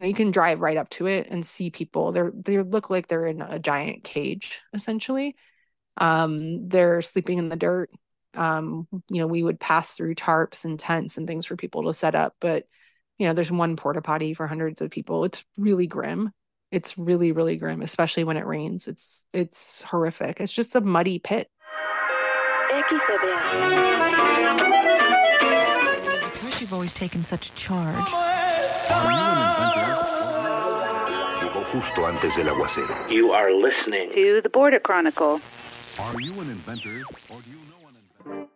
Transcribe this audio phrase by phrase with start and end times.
[0.00, 2.12] you can drive right up to it and see people.
[2.12, 5.36] They're they look like they're in a giant cage essentially.
[5.96, 7.90] Um, they're sleeping in the dirt.
[8.34, 11.92] Um, you know, we would pass through tarps and tents and things for people to
[11.92, 12.66] set up, but
[13.18, 15.24] you know, there's one porta potty for hundreds of people.
[15.24, 16.32] It's really grim.
[16.70, 18.86] It's really, really grim, especially when it rains.
[18.86, 20.40] It's it's horrific.
[20.40, 21.50] It's just a muddy pit.
[26.32, 28.37] Because you've always taken such charge.
[33.10, 35.40] You are listening to the Border Chronicle.
[36.00, 38.48] Are you an inventor or do you know an inventor?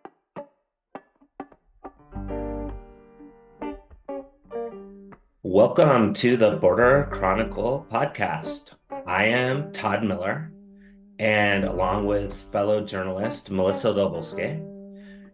[5.43, 8.73] Welcome to the Border Chronicle podcast.
[9.05, 10.51] I am Todd Miller,
[11.19, 14.59] and along with fellow journalist Melissa del Bosque,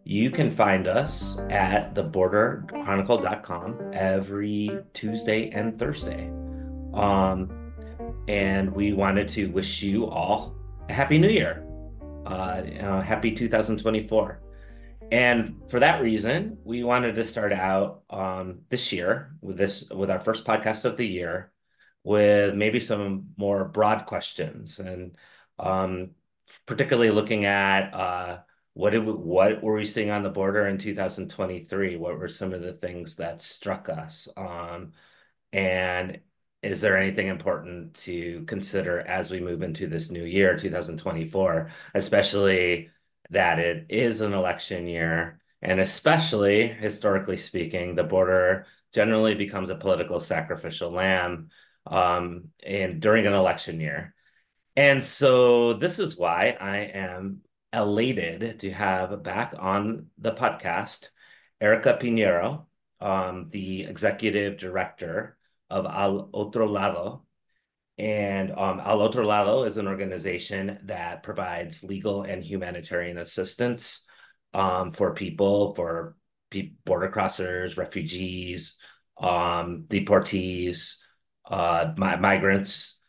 [0.10, 6.32] you can find us at theborderchronicle.com every Tuesday and Thursday.
[6.96, 7.72] Um,
[8.28, 10.56] and we wanted to wish you all
[10.90, 11.64] a happy new year.
[12.26, 14.42] Uh, uh, happy 2024.
[15.12, 20.10] And for that reason, we wanted to start out um, this year with this with
[20.10, 21.52] our first podcast of the year
[22.04, 25.16] with maybe some more broad questions and
[25.60, 26.16] um,
[26.66, 28.40] particularly looking at uh,
[28.80, 31.98] what did we, what were we seeing on the border in 2023?
[31.98, 34.30] What were some of the things that struck us?
[34.38, 34.94] Um,
[35.52, 36.22] and
[36.64, 42.90] is there anything important to consider as we move into this new year, 2024, especially
[43.32, 49.76] that it is an election year, and especially historically speaking, the border generally becomes a
[49.76, 51.50] political sacrificial lamb
[51.86, 54.16] um, and during an election year.
[54.78, 61.10] And so this is why I am elated to have back on the podcast
[61.62, 62.66] Erika Pinheiro,
[63.00, 65.38] um, the executive director
[65.70, 67.26] of Al Otro Lado.
[67.98, 74.06] And um, Al Otro Lado is an organization that provides legal and humanitarian assistance
[74.54, 76.16] um, for people, for
[76.50, 78.78] pe- border crossers, refugees,
[79.20, 80.96] um, deportees,
[81.46, 83.00] uh, mi- migrants,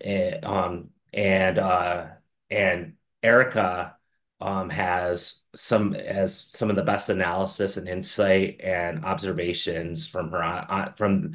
[0.00, 2.06] and, um, and uh,
[2.50, 3.97] and Erika
[4.40, 10.42] Um, has some has some of the best analysis and insight and observations from her
[10.42, 11.34] on, from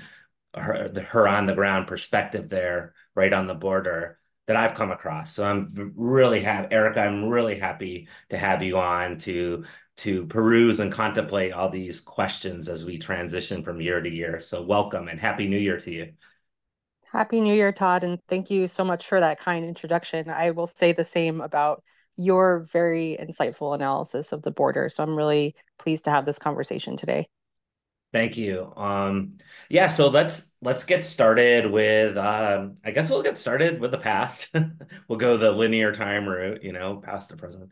[0.55, 5.33] her her on the ground perspective there, right on the border that I've come across.
[5.33, 7.01] So I'm really happy, Erika.
[7.01, 9.65] I'm really happy to have you on to
[9.97, 14.39] to peruse and contemplate all these questions as we transition from year to year.
[14.39, 16.13] So welcome and happy New Year to you.
[17.11, 20.29] Happy New Year, Todd, and thank you so much for that kind introduction.
[20.29, 21.83] I will say the same about
[22.15, 24.89] your very insightful analysis of the border.
[24.89, 27.27] So I'm really pleased to have this conversation today.
[28.11, 28.71] Thank you.
[28.75, 33.89] Um, yeah, so let's let's get started with um, I guess we'll get started with
[33.89, 34.53] the past.
[35.07, 37.71] we'll go the linear time route, you know, past to present.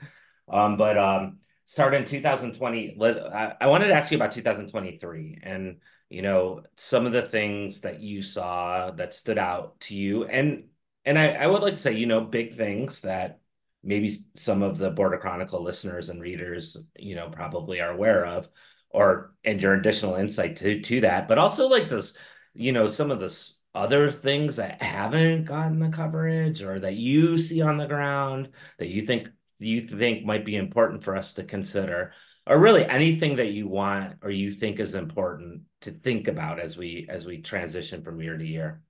[0.49, 2.97] Um, but um, start in 2020.
[2.99, 5.77] I, I wanted to ask you about 2023 and
[6.09, 10.65] you know some of the things that you saw that stood out to you and
[11.05, 13.40] and I, I would like to say you know big things that
[13.83, 18.47] maybe some of the Border Chronicle listeners and readers, you know, probably are aware of,
[18.89, 22.13] or and your additional insight to to that, but also like this,
[22.53, 27.37] you know, some of the other things that haven't gotten the coverage or that you
[27.37, 28.49] see on the ground
[28.79, 32.11] that you think you think might be important for us to consider
[32.47, 36.75] or really anything that you want or you think is important to think about as
[36.75, 38.81] we as we transition from year to year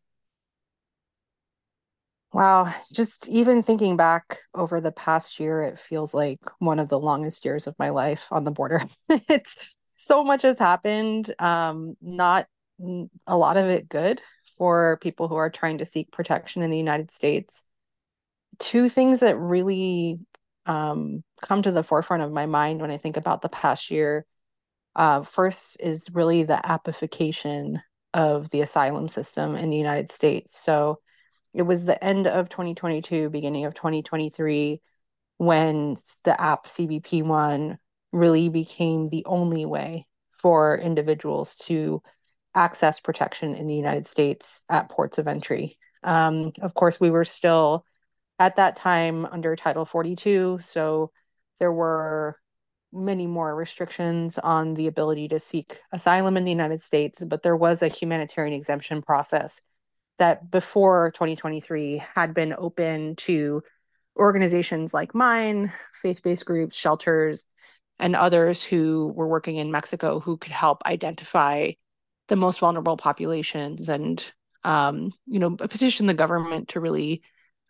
[2.34, 7.00] Wow, just even thinking back over the past year, it feels like one of the
[7.00, 8.82] longest years of my life on the border.
[9.10, 11.34] it's so much has happened.
[11.40, 12.48] Um, not
[13.28, 14.22] a lot of it good
[14.58, 17.66] for people who are trying to seek protection in the United States.
[18.60, 20.20] Two things that really
[20.66, 24.26] um, come to the forefront of my mind when I think about the past year.
[24.96, 27.82] Uh, first is really the appification
[28.14, 30.58] of the asylum system in the United States.
[30.58, 31.00] So,
[31.54, 34.82] it was the end of 2022, beginning of 2023,
[35.38, 37.78] when the app CBP1
[38.12, 42.02] really became the only way for individuals to
[42.54, 45.78] access protection in the United States at ports of entry.
[46.04, 47.86] Um, of course, we were still
[48.40, 51.12] at that time under Title 42, so
[51.60, 52.38] there were
[52.94, 57.56] many more restrictions on the ability to seek asylum in the United States, but there
[57.56, 59.62] was a humanitarian exemption process
[60.22, 63.64] that before 2023 had been open to
[64.16, 67.48] organizations like mine, faith based groups, shelters,
[67.98, 71.72] and others who were working in Mexico who could help identify
[72.28, 74.32] the most vulnerable populations and
[74.64, 77.24] um, you know, petition the government to really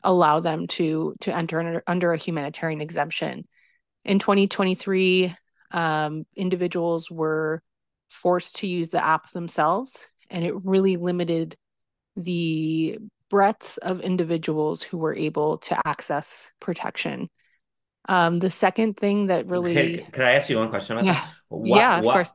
[0.04, 3.48] allow them to to enter under, under a humanitarian exemption.
[4.04, 5.34] In 2023,
[5.72, 7.64] um, individuals were
[8.10, 11.56] forced to use the app themselves, and it really limited
[12.16, 13.00] the
[13.30, 17.30] breadth of individuals who were able to access protection.
[18.10, 21.22] Um, the second thing that really Could, could I ask you one question about yeah
[21.24, 21.36] that?
[21.64, 22.34] yeah of what, course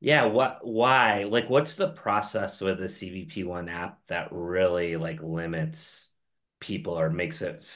[0.00, 1.24] yeah, what, why?
[1.24, 6.10] Like, what's the process with the CBP One app that really like limits
[6.60, 7.66] people or makes it?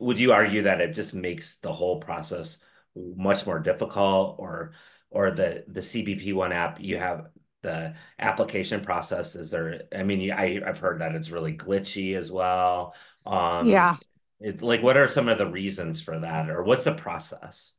[0.00, 2.58] Would you argue that it just makes the whole process
[2.96, 4.72] much more difficult, or
[5.10, 7.28] or the the CBP One app you have
[7.62, 9.34] the application process?
[9.36, 9.82] Is there?
[9.94, 12.94] I mean, I I've heard that it's really glitchy as well.
[13.26, 13.96] Um, yeah
[14.40, 17.72] it, like, what are some of the reasons for that, or what's the process?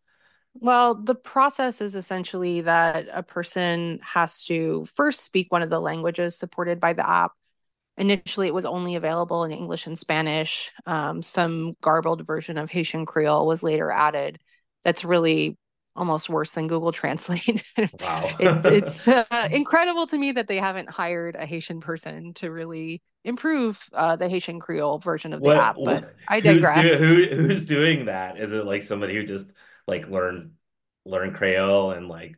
[0.53, 5.79] Well, the process is essentially that a person has to first speak one of the
[5.79, 7.31] languages supported by the app.
[7.97, 10.71] Initially, it was only available in English and Spanish.
[10.85, 14.39] Um, some garbled version of Haitian Creole was later added.
[14.83, 15.57] That's really
[15.95, 17.63] almost worse than Google Translate.
[17.91, 18.37] Wow.
[18.39, 23.01] it, it's uh, incredible to me that they haven't hired a Haitian person to really
[23.23, 25.79] improve uh, the Haitian Creole version of the What, app.
[25.83, 26.71] But what I who's digress.
[26.71, 28.39] do, who who's doing that?
[28.39, 29.51] Is it like somebody who just
[29.87, 30.53] like learned
[31.05, 32.37] learn Creole and like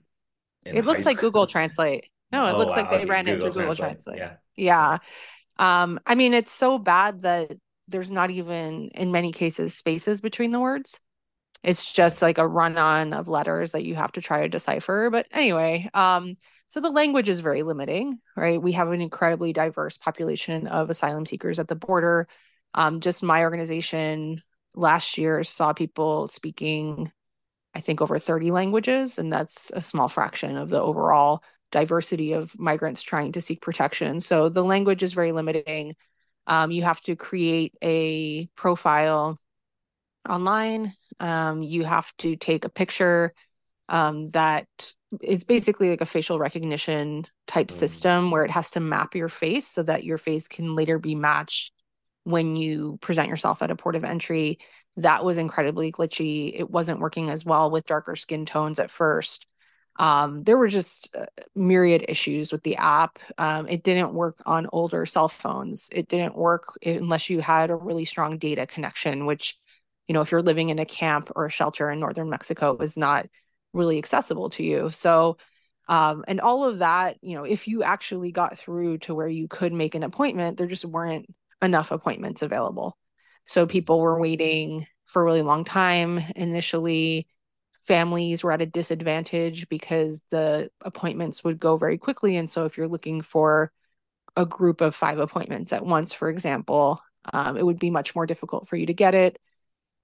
[0.71, 1.47] It looks like Google?
[1.47, 2.05] Translate.
[2.31, 3.97] No, it Oh looks like they okay, ran it through Google Translate.
[4.05, 4.17] Translate.
[4.17, 4.37] Yeah.
[4.55, 4.99] Yeah.
[5.57, 7.51] Um, I mean, it's so bad that
[7.87, 11.01] there's not even, in many cases, spaces between the words.
[11.63, 15.09] It's just like a run-on of letters that you have to try to decipher.
[15.09, 16.35] But anyway, um,
[16.69, 18.61] so the language is very limiting, right?
[18.61, 22.27] We have an incredibly diverse population of asylum seekers at the border.
[22.73, 24.41] Um, just my organization
[24.75, 27.11] last year saw people speaking,
[27.75, 32.57] I think, over 30 languages, and that's a small fraction of the overall diversity of
[32.59, 34.19] migrants trying to seek protection.
[34.19, 35.95] So the language is very limiting.
[36.47, 39.39] Um, you have to create a profile
[40.27, 40.93] online.
[41.19, 43.33] Um, you have to take a picture
[43.89, 44.67] um, that
[45.21, 47.71] is basically like a facial recognition type Mm.
[47.71, 51.15] system where it has to map your face so that your face can later be
[51.15, 51.73] matched
[52.23, 54.59] when you present yourself at a port of entry.
[54.97, 56.53] That was incredibly glitchy.
[56.57, 59.47] It wasn't working as well with darker skin tones at first.
[59.99, 63.19] Um, there were just uh, myriad issues with the app.
[63.37, 65.89] Um, it didn't work on older cell phones.
[65.91, 69.57] It didn't work unless you had a really strong data connection, which,
[70.07, 72.97] you know, if you're living in a camp or a shelter in northern Mexico, is
[72.97, 73.25] not
[73.73, 74.89] really accessible to you.
[74.89, 75.37] So,
[75.87, 79.47] um, and all of that, you know, if you actually got through to where you
[79.47, 81.25] could make an appointment, there just weren't
[81.61, 82.97] enough appointments available.
[83.45, 86.19] So people were waiting for a really long time.
[86.35, 87.27] Initially,
[87.81, 92.37] families were at a disadvantage because the appointments would go very quickly.
[92.37, 93.71] And so if you're looking for
[94.35, 97.01] a group of five appointments at once, for example,
[97.31, 99.37] um, it would be much more difficult for you to get it.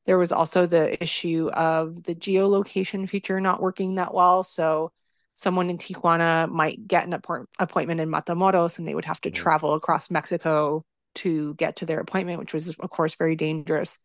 [0.06, 4.44] There was also the issue of the geolocation feature not working that well.
[4.44, 4.92] So
[5.36, 9.32] someone in Tijuana might get an appoint- appointment in Matamoros and they would have to
[9.32, 9.36] Mhm.
[9.36, 10.84] travel across Mexico
[11.16, 14.00] to get to their appointment, which was, of course, very dangerous.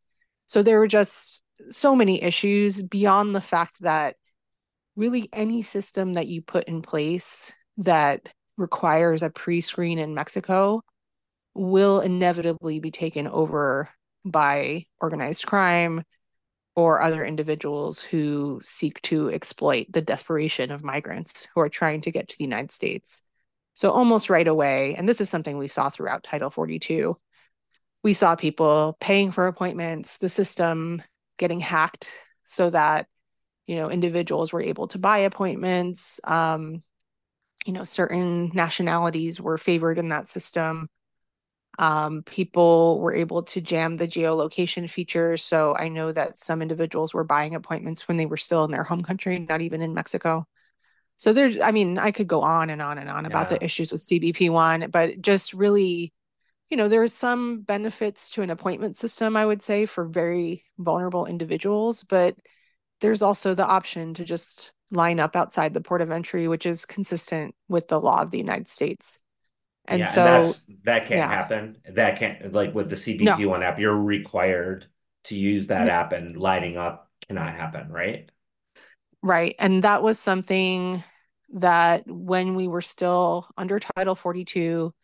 [0.47, 4.17] So there were just so many issues beyond the fact that
[4.97, 10.83] really any system that you put in place that requires a pre screen in Mexico
[11.55, 13.91] will inevitably be taken over
[14.25, 16.05] by organized crime
[16.77, 22.11] or other individuals who seek to exploit the desperation of migrants who are trying to
[22.11, 23.23] get to the United States.
[23.75, 27.17] So, almost right away, and this is something we saw throughout Title 42,
[28.03, 31.03] we saw people paying for appointments, the system
[31.39, 32.15] getting hacked
[32.45, 33.07] so that
[33.67, 36.83] you know individuals were able to buy appointments um,
[37.67, 40.89] you know certain nationalities were favored in that system
[41.79, 47.15] um, people were able to jam the geolocation feature so i know that some individuals
[47.15, 50.47] were buying appointments when they were still in their home country not even in mexico
[51.17, 53.93] so there's i mean i could go on and on and on about the issues
[53.93, 56.13] with cbp1 but just really
[56.71, 61.27] you know, there's some benefits to an appointment system, I would say, for very vulnerable
[61.27, 62.37] individuals, but
[63.01, 66.85] there's also the option to just line up outside the port of entry, which is
[66.85, 69.21] consistent with the law of the United States.
[69.87, 71.29] And Yeah, so, and that's that can't yeah.
[71.29, 71.79] happen.
[71.93, 73.37] That can't like with the No.
[73.37, 74.87] CBP One app, you're required
[75.25, 78.31] to use that N- app and lighting up cannot happen, right?
[79.23, 79.55] right.
[79.59, 81.03] And that was something
[81.55, 84.95] that when we were still under Title 42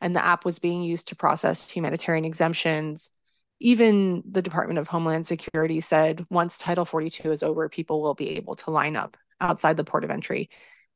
[0.00, 3.10] and the app was being used to process humanitarian exemptions,
[3.60, 8.30] even the Department of Homeland Security said once Title 42 is over, people will be
[8.30, 10.50] able to line up outside the port of entry.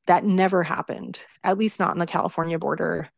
[0.06, 3.08] That never happened, at least not on the California border.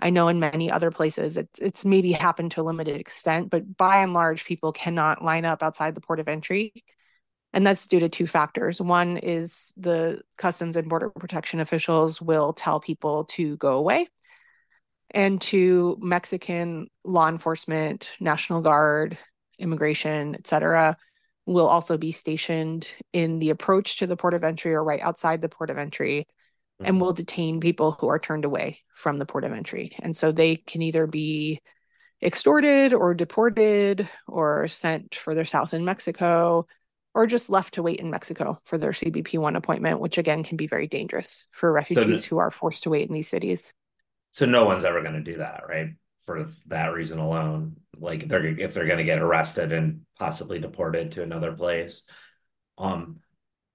[0.00, 3.76] I know in many other places it's it's maybe happened to a limited extent, but
[3.76, 6.72] by and large, people cannot line up outside the port of entry.
[7.52, 8.80] And that's due to two factors.
[8.80, 14.08] One is the Customs and Border Protection officials will tell people to go away.
[15.10, 19.16] And two, Mexican law enforcement, National Guard,
[19.58, 20.98] immigration, et cetera,
[21.46, 25.40] will also be stationed in the approach to the port of entry or right outside
[25.40, 26.26] the port of entry
[26.80, 27.00] and Mhm.
[27.00, 29.92] will detain people who are turned away from the port of entry.
[29.98, 31.60] And so they can either be
[32.22, 36.66] extorted or deported or sent further south in Mexico
[37.14, 40.66] or just left to wait in Mexico for their CBP1 appointment, which again can be
[40.66, 43.72] very dangerous for refugees who are forced to wait in these cities.
[44.32, 45.94] So no one's ever going to do that, right?
[46.26, 50.58] For that reason alone, like if they're if they're going to get arrested and possibly
[50.58, 52.02] deported to another place.
[52.76, 53.20] Um,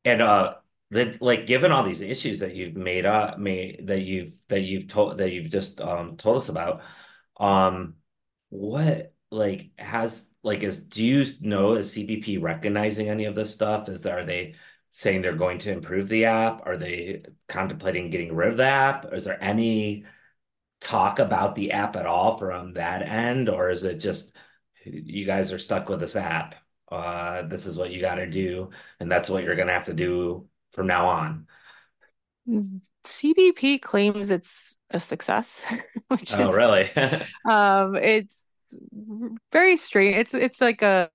[0.06, 0.56] and uh,
[0.92, 4.88] that like given all these issues that you've made up, made that you've that you've
[4.88, 6.82] told that you've just um told us about,
[7.38, 7.96] um,
[8.50, 13.90] what like has like is do you know is CBP recognizing any of this stuff?
[13.90, 14.56] Is there are they
[14.92, 16.66] saying they're going to improve the app?
[16.66, 19.12] Are they contemplating getting rid of the app?
[19.14, 20.06] Is there any
[20.82, 24.36] talk about the app at all from that end, or is it just
[24.86, 26.56] you guys are stuck with this app?
[26.92, 29.94] Uh, this is what you got to do, and that's what you're gonna have to
[29.94, 31.48] do from now on.
[33.06, 35.66] CBP claims it's a success,
[36.08, 36.90] which Oh, is really?
[37.46, 38.46] um it's
[39.52, 40.18] very strange.
[40.18, 41.10] It's it's like a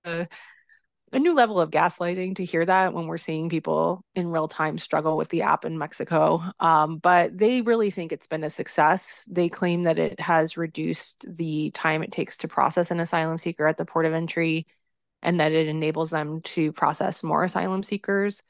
[1.11, 4.77] a new level of gaslighting to hear that when we're seeing people in real time
[4.77, 6.43] struggle with the app in Mexico.
[6.59, 9.27] Um, but they really think it's been a success.
[9.29, 13.65] They claim that it has reduced the time it takes to process an asylum seeker
[13.65, 14.67] at the port of entry
[15.23, 18.43] and that it enables them to process more asylum seekers.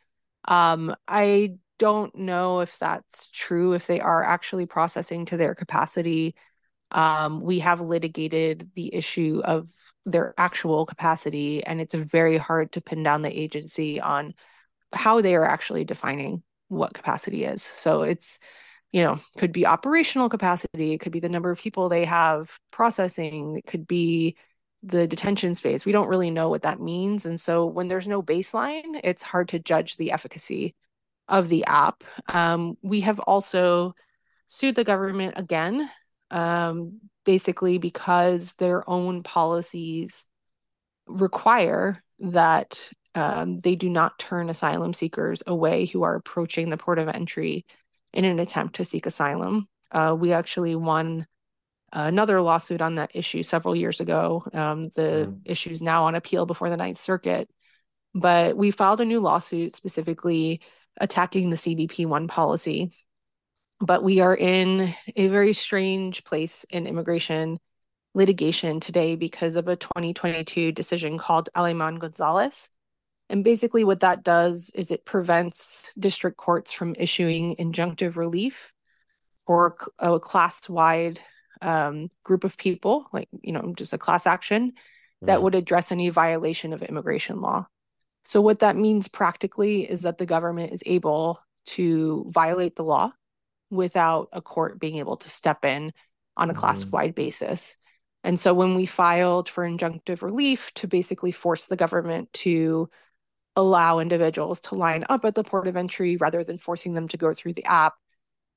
[0.49, 6.35] Um, I don't know if that's true, if they are actually processing to their capacity.
[6.91, 9.69] Um, we have litigated the issue of
[10.05, 14.33] their actual capacity, and it's very hard to pin down the agency on
[14.91, 17.61] how they are actually defining what capacity is.
[17.61, 18.39] So it's,
[18.91, 22.57] you know, could be operational capacity, it could be the number of people they have
[22.71, 24.35] processing, it could be
[24.81, 25.85] the detention space.
[25.85, 27.25] We don't really know what that means.
[27.25, 30.75] And so when there's no baseline, it's hard to judge the efficacy
[31.27, 32.03] of the app.
[32.27, 33.93] Um, we have also
[34.47, 35.89] sued the government again,
[36.31, 40.25] um, basically because their own policies
[41.07, 46.99] require that um, they do not turn asylum seekers away who are approaching the port
[46.99, 47.65] of entry
[48.13, 49.67] in an attempt to seek asylum.
[49.91, 51.25] Uh, we actually won
[51.91, 54.43] another lawsuit on that issue several years ago.
[54.53, 55.41] Um, the Mm.
[55.45, 57.49] issue is now on appeal before the Ninth Circuit.
[58.13, 60.61] But we filed a new lawsuit specifically
[60.99, 62.91] attacking the CBP1 policy.
[63.79, 67.59] But we are in a very strange place in immigration
[68.13, 72.69] litigation today because of a 2022 decision called Aleman Gonzalez.
[73.29, 78.73] And basically, what that does is it prevents district courts from issuing injunctive relief
[79.45, 81.21] for a class wide
[81.61, 84.73] um, group of people, like, you know, just a class action
[85.21, 85.43] that Mhm.
[85.43, 87.67] would address any violation of immigration law.
[88.23, 93.11] So, what that means practically is that the government is able to violate the law
[93.69, 95.93] without a court being able to step in
[96.37, 96.57] on a Mhm.
[96.57, 97.77] class wide basis.
[98.23, 102.89] And so, when we filed for injunctive relief to basically force the government to
[103.55, 107.17] allow individuals to line up at the port of entry rather than forcing them to
[107.17, 107.95] go through the app,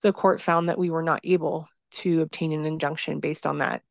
[0.03, 3.83] the court found that we were not able to obtain an injunction based on that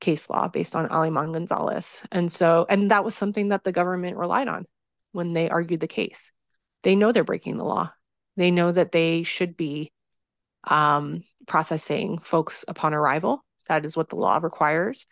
[0.00, 2.02] case law, based on Aleman Gonzalez.
[2.10, 4.66] And so, and that was something that the government relied on
[5.12, 6.32] when they argued the case.
[6.82, 7.92] They know they're breaking the law.
[8.36, 9.92] They know that they should be
[10.64, 13.44] um, processing folks upon arrival.
[13.68, 15.06] That is what the law requires,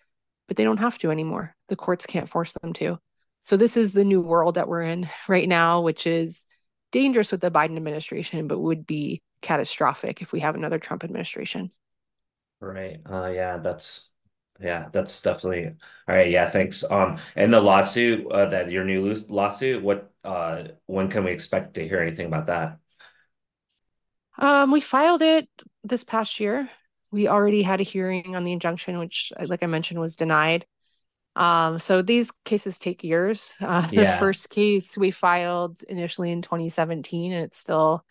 [0.47, 1.55] but they don't have to anymore.
[1.69, 2.99] The courts can't force them to.
[3.43, 6.47] So, this is the new world that we're in right now, which is
[6.93, 11.71] dangerous with the Biden administration, but would be catastrophic if we have another Trump administration.
[12.61, 13.01] Right.
[13.09, 14.09] Uh, yeah, that's
[14.61, 16.31] yeah, that's definitely all right.
[16.31, 16.83] Yeah, thanks.
[16.91, 21.75] Um, and the lawsuit, uh, that your new lawsuit, what, uh, when can we expect
[21.75, 22.79] to hear anything about that?
[24.39, 25.49] Um, we filed it
[25.85, 26.71] this past year.
[27.11, 30.67] We already had a hearing on the injunction, which, like I mentioned, was denied.
[31.37, 33.55] Um, so these cases take years.
[33.63, 34.07] Uh, the Yeah.
[34.07, 38.05] first case we filed initially in 2017, and it's still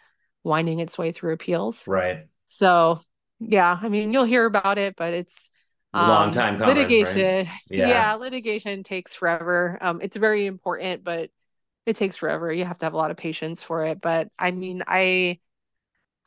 [0.44, 1.88] winding its way through appeals.
[1.88, 2.28] Right.
[2.50, 3.02] So,
[3.40, 5.52] yeah, I mean, you'll hear about it, but it's
[5.94, 6.96] Long um, time coming, right?
[6.96, 7.48] litigation.
[7.70, 7.88] Yeah.
[7.88, 9.78] Yeah, litigation takes forever.
[9.82, 11.30] Um, it's very important, but
[11.86, 12.52] it takes forever.
[12.52, 14.02] You have to have a lot of patience for it.
[14.02, 15.40] But I mean, I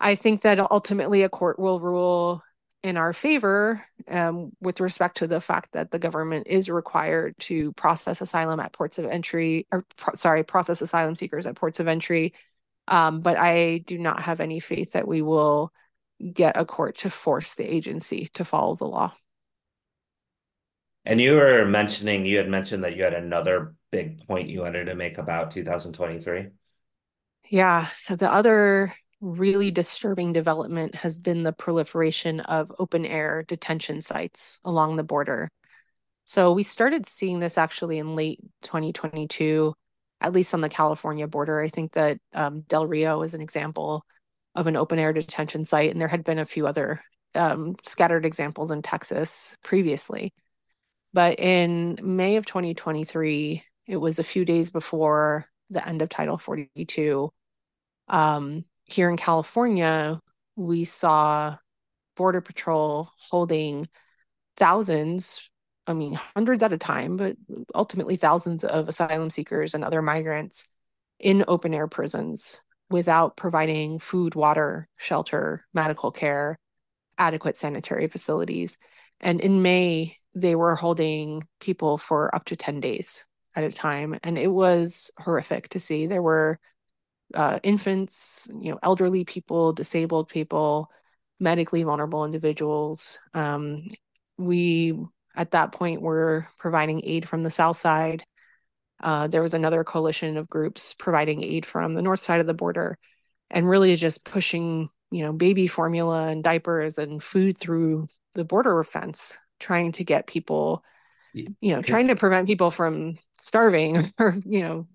[0.01, 2.43] I think that ultimately a court will rule
[2.83, 7.73] in our favor um, with respect to the fact that the government is required to
[7.75, 11.89] process asylum at ports of entry, or pro- sorry, process asylum seekers at ports of
[11.89, 12.33] entry.
[12.89, 15.73] Um, but I do not have any faith that we will
[16.33, 19.15] get a court to force the agency to follow the law.
[21.05, 24.85] And you were mentioning, you had mentioned that you had another big point you wanted
[24.85, 26.49] to make about 2023.
[27.49, 27.87] Yeah.
[27.95, 34.61] So the other really disturbing development has been the proliferation of open air detention sites
[34.65, 35.51] along the border.
[36.25, 39.75] So we started seeing this actually in late 2022,
[40.21, 41.61] at least on the California border.
[41.61, 44.05] I think that um, Del Rio is an example
[44.55, 47.03] of an open air detention site, and there had been a few other
[47.35, 50.33] um, scattered examples in Texas previously.
[51.13, 56.39] But in May of 2023, it was a few days before the end of Title
[56.39, 57.31] 42.
[58.09, 60.21] Um, here in California,
[60.57, 61.57] we saw
[62.17, 63.89] Border Patrol holding
[64.57, 65.49] thousands,
[65.87, 67.37] I mean, hundreds at a time, but
[67.75, 70.69] ultimately thousands of asylum seekers and other migrants
[71.19, 76.59] in open air prisons without providing food, water, shelter, medical care,
[77.17, 78.79] adequate sanitary facilities.
[79.21, 84.19] And in May, they were holding people for up to 10 days at a time.
[84.23, 86.07] And it was horrific to see.
[86.07, 86.59] There were
[87.35, 90.91] uh, infants, you know, elderly people, disabled people,
[91.39, 93.19] medically vulnerable individuals.
[93.35, 93.83] Um,
[94.37, 94.99] we,
[95.37, 98.25] at that point, were providing aid from the south side.
[99.01, 102.55] Uh, there was another coalition of groups providing aid from the north side of the
[102.55, 102.99] border
[103.51, 108.83] and really just pushing, you know, baby formula and diapers and food through the border
[108.85, 110.85] fence, trying to get people
[111.33, 114.87] you know trying to prevent people from starving or you know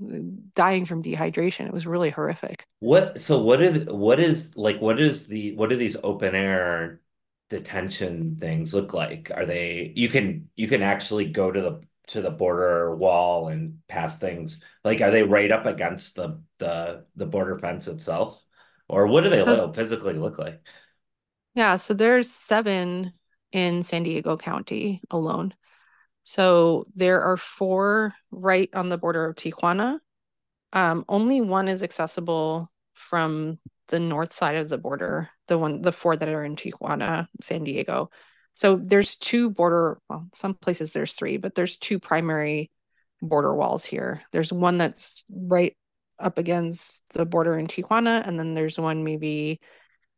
[0.54, 1.68] dying from dehydration.
[1.68, 2.66] It was really horrific.
[2.80, 7.02] What so what is what is like what is the what do these open air
[7.50, 9.32] detention things look like?
[9.34, 13.80] Are they you can you can actually go to the to the border wall and
[13.88, 18.42] past things like are they right up against the the the border fence itself
[18.88, 20.62] or what do they so, physically look like
[21.56, 23.12] yeah so there's seven
[23.52, 25.54] in san diego county alone
[26.26, 30.00] so there are four right on the border of Tijuana.
[30.74, 35.92] Um, only one is accessible from the north side of the border, the one, the
[35.92, 38.10] four that are in Tijuana, San Diego.
[38.56, 42.72] So there's two border, well, some places there's three, but there's two primary
[43.22, 44.22] border walls here.
[44.32, 45.76] There's one that's right
[46.18, 49.60] up against the border in Tijuana, and then there's one maybe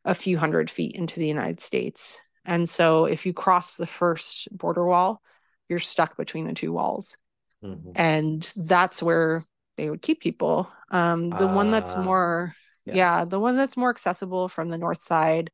[0.04, 2.20] a few hundred feet into the United States.
[2.44, 5.20] And so if you cross the first border wall,
[5.68, 7.16] you're stuck between the two walls.
[7.62, 7.90] Mm-hmm.
[7.96, 9.42] And that's where
[9.76, 10.70] they would keep people.
[10.90, 12.54] Um, the uh, one that's ah, more,
[12.86, 12.94] yeah.
[12.94, 15.50] yeah, the one that's more accessible from the north side.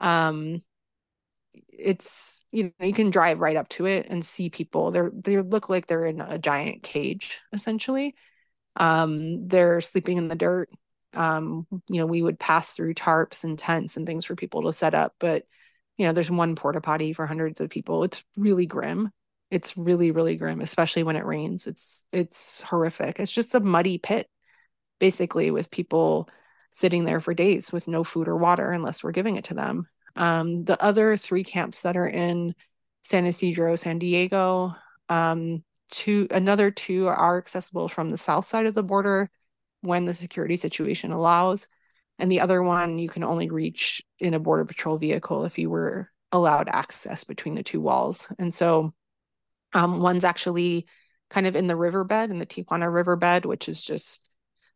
[0.00, 0.62] Um,
[1.54, 4.90] it's you know you can drive right up to it and see people.
[4.90, 8.14] They're they look like they're in a giant cage essentially.
[8.76, 10.70] Um, they're sleeping in the dirt.
[11.14, 14.72] Um, you know, we would pass through tarps and tents and things for people to
[14.72, 15.44] set up, but
[15.96, 18.04] you know, there's one porta potty for hundreds of people.
[18.04, 19.10] It's really grim
[19.50, 23.98] it's really really grim especially when it rains it's it's horrific it's just a muddy
[23.98, 24.28] pit
[24.98, 26.28] basically with people
[26.72, 29.88] sitting there for days with no food or water unless we're giving it to them
[30.18, 32.54] um, the other three camps that are in
[33.02, 34.74] san Ysidro, san diego
[35.08, 39.30] um, two another two are accessible from the south side of the border
[39.80, 41.68] when the security situation allows
[42.18, 45.70] and the other one you can only reach in a border patrol vehicle if you
[45.70, 48.92] were allowed access between the two walls and so
[49.72, 50.86] um, one's actually
[51.30, 54.28] kind of in the riverbed, in the Tijuana riverbed, which is just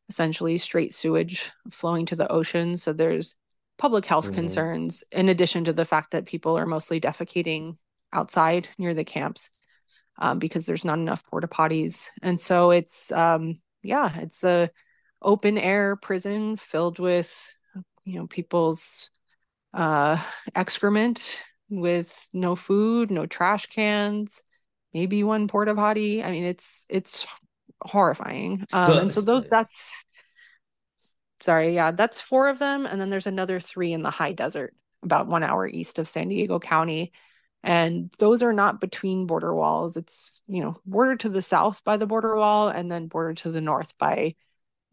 [0.08, 2.76] essentially straight sewage flowing to the ocean.
[2.76, 3.36] So there's
[3.78, 4.34] public health mm-hmm.
[4.34, 7.76] concerns, in addition to the fact that people are mostly defecating
[8.12, 9.50] outside near the camps
[10.18, 12.08] um, because there's not enough porta potties.
[12.22, 14.70] And so it's, um, yeah, it's a
[15.20, 17.34] open air prison filled with,
[18.04, 19.10] you know, people's
[19.72, 20.18] uh,
[20.54, 24.42] excrement with no food, no trash cans
[24.94, 26.22] maybe one porta potty.
[26.22, 27.26] I mean, it's it's
[27.82, 28.64] horrifying.
[28.72, 30.04] Um, and so those that's
[31.42, 34.74] sorry, yeah, that's four of them, and then there's another three in the high desert,
[35.02, 37.12] about one hour east of San Diego County.
[37.64, 39.96] And those are not between border walls.
[39.96, 43.50] It's, you know, border to the south by the border wall and then border to
[43.50, 44.34] the north by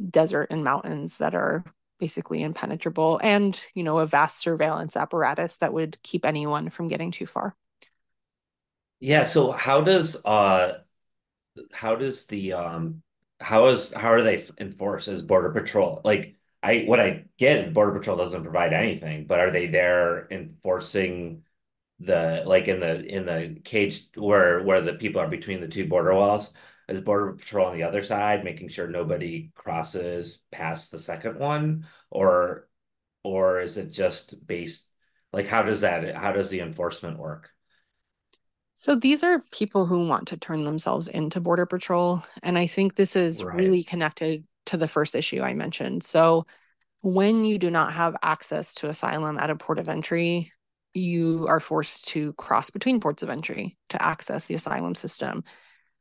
[0.08, 1.64] desert and mountains that are
[2.00, 7.12] basically impenetrable and, you know, a vast surveillance apparatus that would keep anyone from getting
[7.12, 7.56] too far.
[9.00, 10.80] Yeah, so how does uh
[11.74, 13.02] how does the um
[13.40, 16.02] how is how are they enforced as Border Patrol?
[16.04, 20.28] Like I what I get is Border Patrol doesn't provide anything, but are they there
[20.32, 21.44] enforcing
[22.00, 25.88] the like in the in the cage where where the people are between the two
[25.88, 26.54] border walls
[26.90, 31.88] is border patrol on the other side making sure nobody crosses past the second one
[32.12, 32.68] or
[33.24, 34.90] or is it just based
[35.34, 37.52] like how does that how does the enforcement work
[38.76, 42.24] So these are people who want to turn themselves into Border Patrol.
[42.42, 43.54] And I think this is Right.
[43.54, 46.04] really connected to the first issue I mentioned.
[46.04, 46.46] So
[47.02, 50.52] when you do not have access to asylum at a port of entry,
[50.94, 55.44] you are forced to cross between ports of entry to access the asylum system.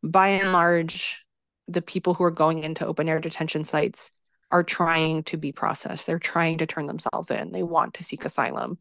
[0.03, 1.25] By and large,
[1.67, 4.13] the people who are going into open air detention sites
[4.51, 6.07] are trying to be processed.
[6.07, 7.53] They're trying to turn themselves in.
[7.53, 8.79] They want to seek asylum.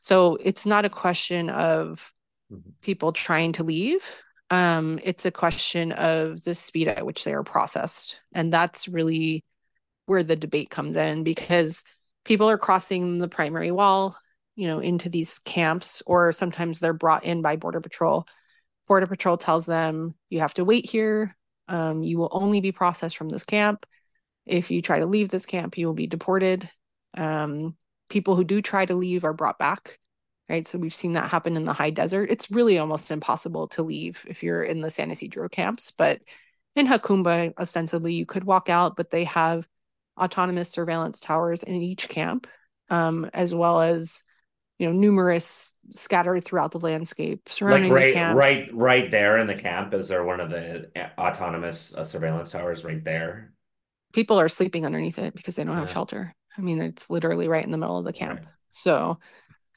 [0.00, 2.14] So it's not a question of
[2.50, 2.72] Mhm.
[2.80, 4.22] people trying to leave.
[4.50, 8.20] Um, it's a question of the speed at which they are processed.
[8.34, 9.44] And that's really
[10.06, 11.84] where the debate comes in because
[12.24, 14.16] people are crossing the primary wall,
[14.56, 18.26] you know, into these camps, or sometimes they're brought in by Border Patrol.
[18.88, 21.36] Border Patrol tells them, you have to wait here.
[21.68, 23.86] Um, you will only be processed from this camp.
[24.46, 26.68] If you try to leave this camp, you will be deported.
[27.16, 27.76] Um,
[28.08, 30.00] people who do try to leave are brought back
[30.50, 30.66] right?
[30.66, 32.30] So we've seen that happen in the high desert.
[32.30, 36.20] It's really almost impossible to leave if you're in the San Ysidro camps, but
[36.76, 39.66] in Jacumba, ostensibly you could walk out, but they have
[40.20, 42.46] autonomous surveillance towers in each camp,
[42.90, 44.24] um, as well as
[44.78, 48.38] you know numerous scattered throughout the landscape like surrounding the right camps.
[48.38, 52.50] right right there in the camp is there one of the uh, autonomous uh, surveillance
[52.50, 53.52] towers right there
[54.12, 56.34] People are sleeping underneath it because they don't have shelter.
[56.58, 58.40] I mean, it's literally right in the middle of the camp.
[58.40, 58.54] Right.
[58.72, 59.18] So,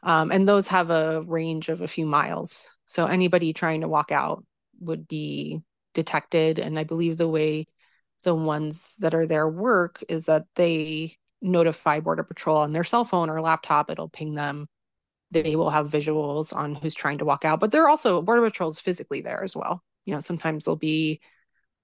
[0.04, 2.70] um, and those have a range of a few miles.
[2.88, 4.46] So anybody trying to walk out
[4.80, 5.62] would be
[5.94, 6.60] detected.
[6.60, 7.66] And I believe the way
[8.24, 13.06] the ones that are there work is that they notify Border Patrol on their cell
[13.06, 13.90] phone or laptop.
[13.90, 14.68] It'll ping them.
[15.32, 18.70] They will have visuals on who's trying to walk out, but they're also Border Patrol
[18.70, 19.84] is physically there as well.
[20.06, 21.22] You know, sometimes there'll be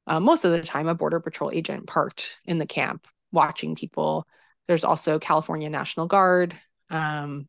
[0.07, 4.27] uh, most of the time a Border Patrol agent parked in the camp watching people.
[4.67, 6.53] There's also California National Guard.
[6.89, 7.47] Um,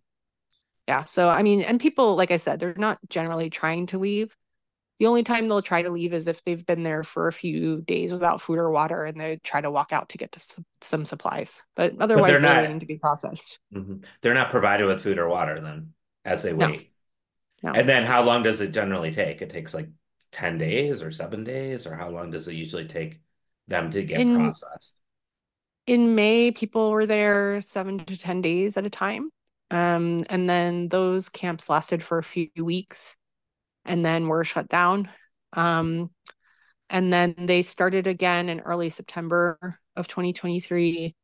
[0.90, 4.36] yeah, so I mean, and people, like I said, they're not generally trying to leave.
[4.98, 7.80] The only time they'll try to leave is if they've been there for a few
[7.80, 10.60] days without food or water and they try to walk out to get to s-
[10.80, 11.62] some supplies.
[11.76, 13.60] But otherwise, they're they're not- waiting to be processed.
[13.72, 14.02] Mhm.
[14.20, 16.66] they're not provided with food or water then as they No.
[16.70, 16.90] wait
[17.62, 17.70] No.
[17.72, 19.88] and then how long does it generally take it takes like
[20.32, 23.20] 10 days or seven days or how long does it usually take
[23.68, 24.96] them to get In- processed
[25.86, 29.30] in May, people were there seven to 10 days at a time.
[29.70, 33.16] Um, and then those camps lasted for a few weeks
[33.84, 35.08] and then were shut down.
[35.52, 36.10] Um,
[36.88, 39.58] and then they started again in early September
[39.96, 41.14] of 2023.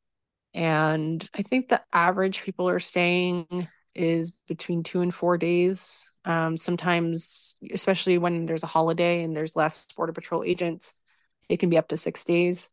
[0.54, 6.12] And I think the average people are staying is between two and four days.
[6.24, 10.94] Um, sometimes, especially when there's a holiday and there's less Border Patrol agents,
[11.48, 12.70] it can be up to six days.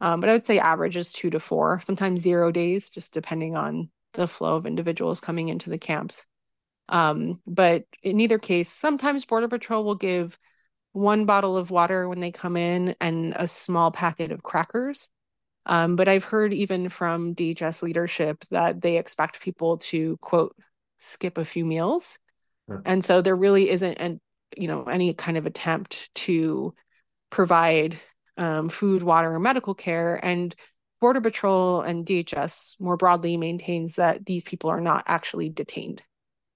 [0.00, 3.56] Um, but I would say average is two to four, sometimes zero days, just depending
[3.56, 6.26] on the flow of individuals coming into the camps.
[6.88, 10.38] Um, but in either case, sometimes Border Patrol will give
[10.92, 15.10] one bottle of water when they come in and a small packet of crackers.
[15.66, 20.56] Um, but I've heard even from DHS leadership that they expect people to quote
[20.98, 22.18] skip a few meals.
[22.84, 24.20] And so there really isn't an
[24.56, 26.74] you know any kind of attempt to
[27.30, 27.98] provide
[28.36, 30.24] um, food, water, or medical care.
[30.24, 30.54] And
[31.00, 36.02] Border Patrol and DHS more broadly maintains that these people are not actually detained.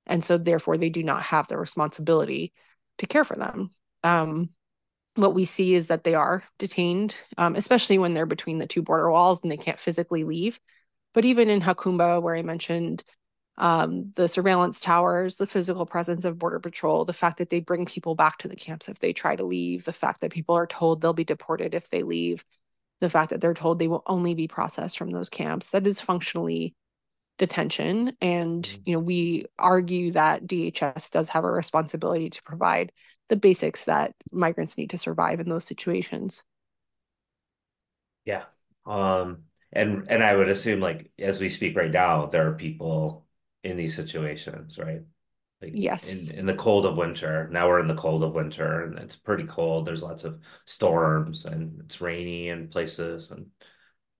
[0.06, 2.52] And so therefore they do not have the responsibility
[2.98, 3.70] to care for them.
[4.02, 4.50] Um,
[5.14, 8.82] what we see is that they are detained, um, especially when they're between the two
[8.82, 10.58] border walls and they can't physically leave.
[11.12, 13.04] But even in Jacumba, where I mentioned
[13.58, 17.84] um, the surveillance towers, the physical presence of Border Patrol, the fact that they bring
[17.84, 20.66] people back to the camps if they try to leave, the fact that people are
[20.66, 22.44] told they'll be deported if they leave,
[23.00, 26.00] the fact that they're told they will only be processed from those camps, that is
[26.00, 26.74] functionally
[27.38, 28.16] detention.
[28.20, 28.84] And, Mhm.
[28.86, 32.92] you know, we argue that DHS does have a responsibility to provide
[33.28, 36.44] the basics that migrants need to survive in those situations.
[38.24, 38.44] Yeah.
[38.86, 43.26] Um, and and I would assume like as we speak right now, there are people
[43.62, 45.02] in these situations, right?
[45.62, 46.30] Like Yes.
[46.30, 47.48] in in the cold of winter.
[47.50, 49.86] Now we're in the cold of winter and it's pretty cold.
[49.86, 53.46] There's lots of storms and it's rainy in places and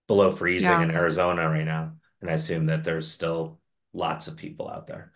[0.07, 0.83] below freezing Yeah.
[0.83, 1.95] in Arizona right now.
[2.21, 3.61] And I assume that there's still
[3.95, 5.13] lots of people out there.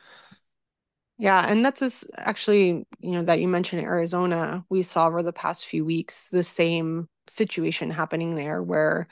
[1.16, 5.32] Yeah, and that's just actually, you know, that you mentioned Arizona, we saw over the
[5.32, 9.06] past few weeks the same situation happening there where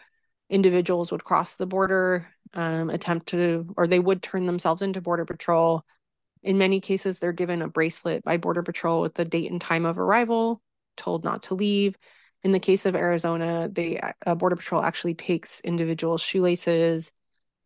[0.50, 5.26] individuals would cross the border, um, attempt to, or they would turn themselves into Border
[5.26, 5.84] Patrol.
[6.42, 9.86] In many cases, they're given a bracelet by Border Patrol with the date and time
[9.86, 10.60] of arrival,
[10.96, 11.96] told not to leave.
[12.42, 17.12] In the case of Arizona, they uh, Border Patrol actually takes individual shoelaces.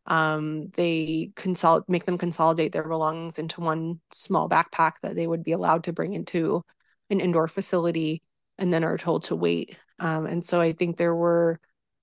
[0.05, 5.43] Um, they consult make them consolidate their belongings into one small backpack that they would
[5.43, 6.63] be allowed to bring into
[7.09, 8.23] an indoor facility,
[8.59, 9.77] and then are told to wait.
[9.99, 11.59] Um, and so I think there were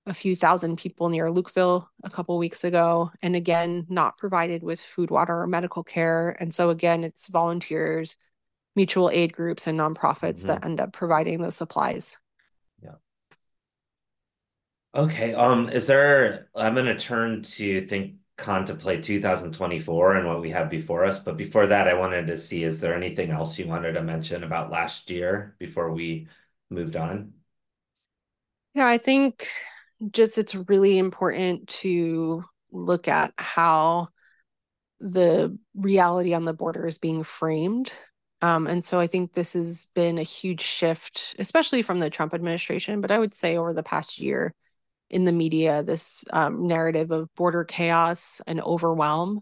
[0.06, 4.80] a few thousand people near Lukeville a couple weeks ago, and again, not provided with
[4.80, 6.36] food, water, or medical care.
[6.38, 8.16] And so, again, it's volunteers,
[8.76, 10.48] mutual aid groups, and nonprofits mm-hmm.
[10.48, 12.18] that end up providing those supplies.
[12.82, 12.96] Yeah.
[14.94, 15.32] Okay.
[15.34, 20.68] Um, is there, I'm going to turn to think, contemplate 2024 and what we have
[20.68, 21.20] before us.
[21.20, 24.42] But before that, I wanted to see, is there anything else you wanted to mention
[24.42, 26.26] about last year before we
[26.68, 27.34] moved on?
[28.74, 29.46] Yeah, I think
[30.12, 34.08] just it's really important to look at how
[35.00, 37.92] the reality on the border is being framed.
[38.42, 42.34] Um, and so I think this has been a huge shift, especially from the Trump
[42.34, 44.54] administration, but I would say over the past year
[45.08, 49.40] in the media, this um, narrative of border chaos and overwhelm.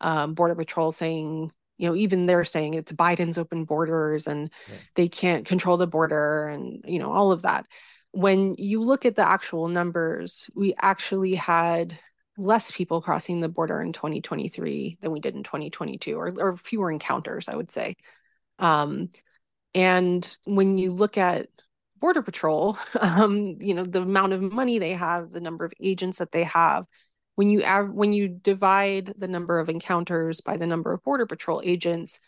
[0.00, 4.76] Um, border Patrol saying, you know, even they're saying it's Biden's open borders and yeah.
[4.96, 7.66] they can't control the border and, you know, all of that
[8.12, 11.98] when you look at the actual numbers, we actually had
[12.38, 16.90] less people crossing the border in 2023 than we did in 2022, or, or fewer
[16.90, 17.96] encounters, I would say.
[18.58, 19.08] Um,
[19.74, 21.48] and when you look at
[21.98, 26.18] Border Patrol, um, you know, the amount of money they have, the number of agents
[26.18, 26.86] that they have,
[27.34, 31.24] when you av- when you divide the number of encounters by the number of Border
[31.24, 32.20] Patrol agents,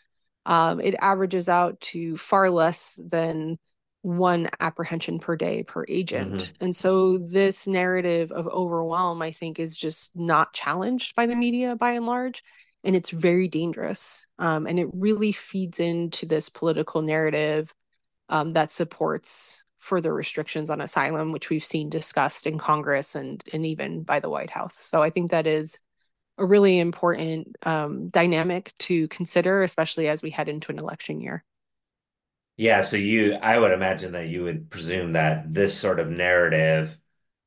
[0.47, 3.59] um, it averages out to far less than
[4.05, 6.35] one apprehension per day per agent.
[6.35, 6.65] Mm-hmm.
[6.65, 11.75] And so this narrative of overwhelm, I think, is just not challenged by the media
[11.75, 12.43] by and large.
[12.83, 14.27] And it's very dangerous.
[14.37, 17.73] Um, and it really feeds into this political narrative
[18.29, 23.65] um, that supports further restrictions on asylum, which we've seen discussed in Congress and, and
[23.65, 24.75] even by the White House.
[24.75, 25.79] So I think that is
[26.37, 31.43] a really important um, dynamic to consider, especially as we head into an election year.
[32.57, 36.97] Yeah, so you, I would imagine that you would presume that this sort of narrative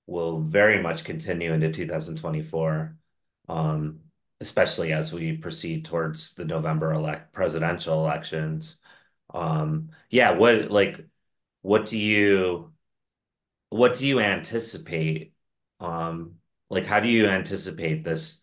[0.07, 2.97] will very much continue into 2024,
[3.49, 4.01] um,
[4.41, 8.77] especially as we proceed towards the November elect presidential elections.
[9.33, 11.07] Um, yeah, what like
[11.63, 12.73] what do you
[13.71, 15.33] what do you anticipate?
[15.81, 16.37] Um,
[16.71, 18.43] like how do you anticipate this?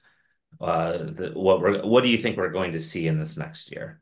[0.60, 3.72] Uh, the, what we're what do you think we're going to see in this next
[3.72, 4.02] year?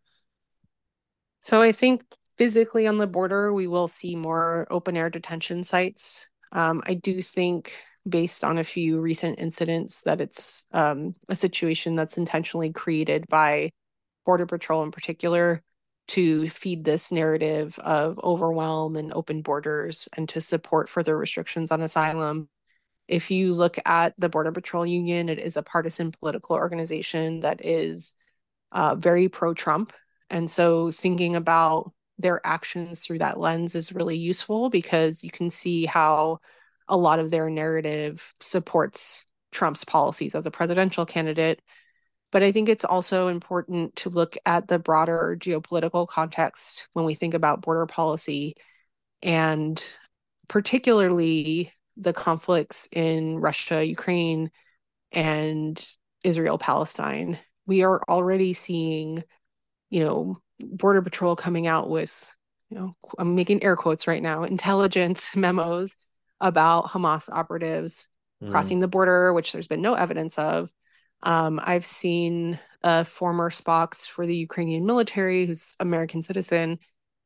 [1.39, 2.04] So I think
[2.38, 6.28] physically on the border, we will see more open air detention sites.
[6.52, 7.74] Um, I do think,
[8.08, 13.72] based on a few recent incidents, that it's um, a situation that's intentionally created by
[14.26, 15.62] Border Patrol in particular
[16.10, 21.82] to feed this narrative of overwhelm and open borders and to support further restrictions on
[21.82, 22.50] asylum.
[23.08, 27.63] If you look at the Border Patrol Union, it is a partisan political organization that
[27.65, 28.13] is
[28.72, 29.93] uh, very pro Trump.
[30.30, 35.49] And so, thinking about their actions through that lens is really useful because you can
[35.49, 36.39] see how
[36.88, 41.62] a lot of their narrative supports Trump's policies as a presidential candidate.
[42.32, 47.13] But I think it's also important to look at the broader geopolitical context when we
[47.13, 48.56] think about border policy
[49.21, 49.84] and
[50.47, 54.52] particularly the conflicts in Russia, Ukraine,
[55.12, 55.84] and
[56.23, 57.38] Israel, Palestine.
[57.65, 59.23] We are already seeing,
[59.89, 60.38] you know,
[60.71, 62.36] border patrol coming out with
[62.69, 65.95] you know i'm making air quotes right now intelligence memos
[66.41, 68.10] about hamas operatives
[68.43, 68.52] mm.
[68.52, 70.71] crossing the border which there's been no evidence of
[71.21, 76.80] um, i've seen a former spox for the ukrainian military who's american citizen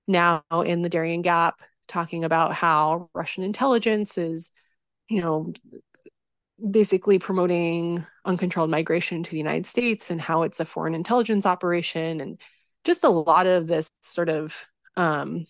[0.07, 4.51] now in the darien gap talking about how russian intelligence is
[5.09, 5.53] you know
[6.71, 12.19] basically promoting uncontrolled migration to the united states and how it's a foreign intelligence operation
[12.19, 12.39] and
[12.87, 15.45] just a lot of this sort of um,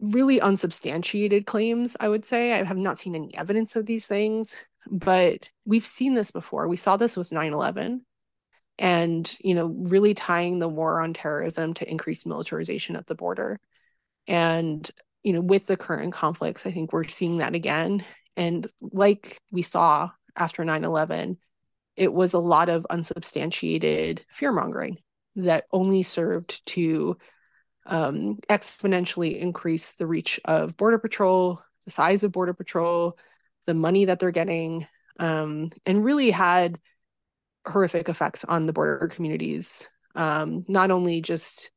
[0.00, 2.52] really unsubstantiated claims, I would say.
[2.52, 6.66] I have not seen any evidence of these things, but we've seen this before.
[6.66, 8.04] We saw this with 9 11
[8.76, 13.60] and, you know, really tying the war on terrorism to increased militarization at the border.
[14.26, 14.90] And,
[15.22, 18.04] you know, with the current conflicts, I think we're seeing that again.
[18.36, 21.38] And like we saw after 9 11,
[21.94, 24.98] it was a lot of unsubstantiated fear mongering
[25.36, 27.16] that only served to
[27.86, 33.18] um, exponentially increase the reach of Border Patrol, the size of Border Patrol,
[33.66, 34.86] the money that they're getting,
[35.18, 36.78] um, and really had
[37.66, 41.70] horrific effects on the border communities Um, not only just,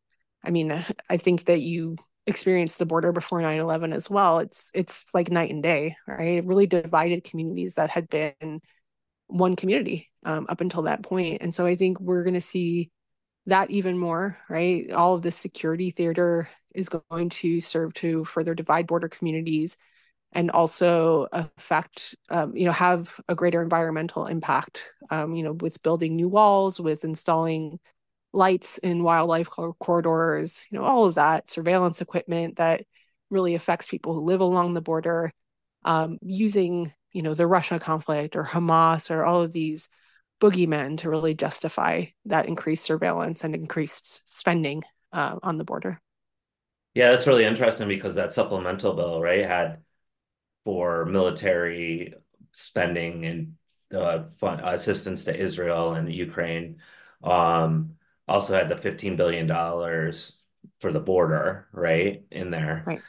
[0.44, 0.72] I mean,
[1.10, 1.96] I think that you
[2.28, 4.40] experienced the border before 9-11 as well.
[4.40, 6.38] It's it's like night and day, right?
[6.40, 8.62] It really divided communities that had been
[9.28, 11.42] one community um, up until that point.
[11.42, 12.92] And so I think we're going to see
[13.48, 14.92] that even more, right?
[14.92, 19.78] All of this security theater is going to serve to further divide border communities
[20.34, 25.82] and also affect, um, you know, have a greater environmental impact, um, you know, with
[25.82, 27.80] building new walls, with installing
[28.34, 32.84] lights in wildlife corridors, you know, all of that surveillance equipment that
[33.30, 35.32] really affects people who live along the border,
[35.86, 39.90] um, using, you know, the Russia conflict or Hamas or all of these
[40.42, 46.02] boogeymen to really justify that increased surveillance and increased spending uh, on the border.
[46.94, 49.80] Yeah, that's really interesting because that supplemental bill, right, had
[50.64, 52.14] for military
[52.54, 53.56] spending and
[53.94, 56.78] uh, fund, assistance to Israel and Ukraine.
[57.24, 57.96] Um,
[58.28, 59.48] also had the $15 billion
[60.80, 63.02] for the border, right, in there, right.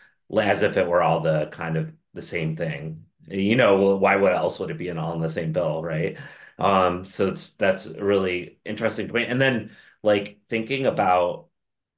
[0.48, 3.04] as if it were all the kind of the same thing.
[3.28, 6.18] You know, why what else would it be in all in the same bill, right?
[6.58, 9.30] Um, so it's that's a really interesting point.
[9.30, 11.48] And then like thinking about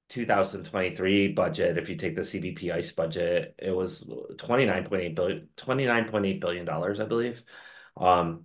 [0.09, 4.05] 2023 budget, if you take the CBP ICE budget, it was
[4.37, 7.43] 29.8 billion, 29.8 billion dollars, I believe,
[7.97, 8.45] um,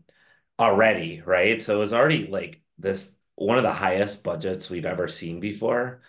[0.60, 1.62] already, right?
[1.62, 6.02] So it was already like this one of the highest budgets we've ever seen before.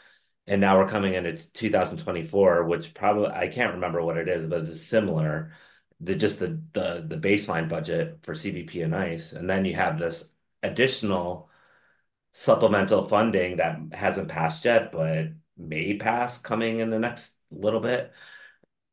[0.46, 4.62] And now we're coming into 2024, which probably I can't remember what it is, but
[4.62, 5.52] it's similar.
[6.04, 9.98] The just the the the baseline budget for CBP and ICE, and then you have
[9.98, 10.30] this
[10.62, 11.50] additional
[12.32, 18.12] supplemental funding that hasn't passed yet, but may pass coming in the next little bit.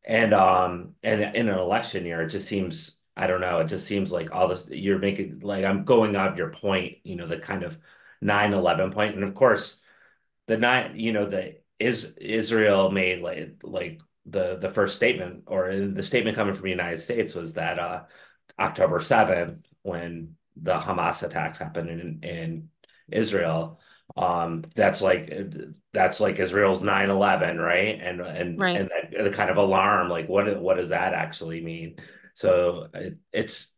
[0.04, 3.88] And um and in an election year, it just seems I don't know, it just
[3.88, 7.40] seems like all this you're making like I'm going off your point, you know, the
[7.40, 7.78] kind of
[8.24, 9.16] 9-11 point.
[9.16, 9.82] And of course,
[10.48, 15.74] the nine, you know, the is Israel made like like the the first statement or
[15.76, 18.04] the statement coming from the United States was that uh
[18.60, 22.70] October 7th when the Hamas attacks happened in in
[23.12, 23.80] Israel
[24.18, 25.34] um that's like
[25.94, 28.78] that's like Israel's 9/11 right and and right.
[28.78, 31.96] and that, the kind of alarm like what what does that actually mean
[32.34, 33.72] so it, it's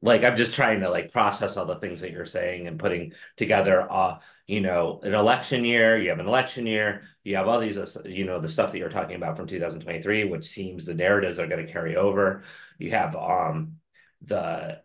[0.00, 3.12] like I'm just trying to like process all the things that you're saying and putting
[3.36, 7.58] together uh you know an election year you have an election year you have all
[7.58, 10.94] these uh, you know the stuff that you're talking about from 2023 which seems the
[10.94, 12.42] narratives are going to carry over
[12.78, 13.76] you have um
[14.22, 14.80] the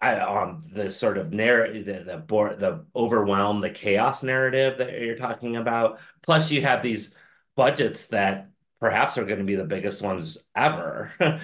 [0.00, 5.00] I, um the sort of narrative the the, board, the overwhelm the chaos narrative that
[5.00, 7.14] you're talking about plus you have these
[7.56, 11.40] budgets that perhaps are going to be the biggest ones ever yeah,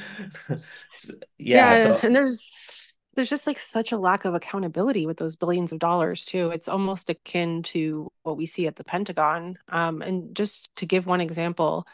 [1.39, 2.07] yeah so.
[2.07, 2.88] and there's
[3.19, 6.51] there's just like such a lack of accountability with those billions of dollars too.
[6.51, 11.05] It's almost akin to what we see at the pentagon um, and just to give
[11.05, 11.85] one example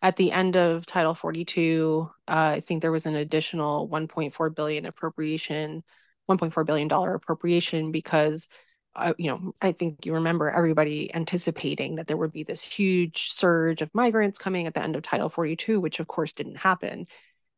[0.00, 4.86] at the end of title 42 uh, i think there was an additional 1.4 billion
[4.86, 5.84] appropriation
[6.30, 8.48] 1.4 billion dollar appropriation because
[8.96, 13.30] uh, you know i think you remember everybody anticipating that there would be this huge
[13.30, 17.06] surge of migrants coming at the end of title 42 which of course didn't happen.